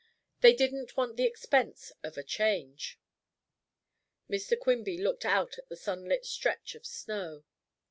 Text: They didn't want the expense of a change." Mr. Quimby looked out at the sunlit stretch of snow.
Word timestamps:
They 0.39 0.53
didn't 0.55 0.97
want 0.97 1.15
the 1.15 1.25
expense 1.25 1.91
of 2.01 2.17
a 2.17 2.23
change." 2.23 2.99
Mr. 4.27 4.59
Quimby 4.59 4.97
looked 4.97 5.25
out 5.25 5.59
at 5.59 5.69
the 5.69 5.75
sunlit 5.77 6.25
stretch 6.25 6.73
of 6.73 6.87
snow. 6.87 7.43